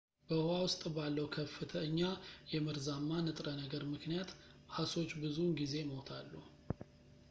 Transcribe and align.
በውኃ 0.29 0.53
ውስጥ 0.67 0.83
ባለው 0.95 1.25
ከፍተኛ 1.35 1.99
የመርዛማ 2.53 3.11
ንጥረ 3.27 3.47
ነገር 3.63 3.85
ምክንያት 3.93 4.29
ዓሦች 4.85 5.13
ብዙውን 5.23 5.53
ጊዜ 5.61 5.73
ይሞታሉ 5.83 6.33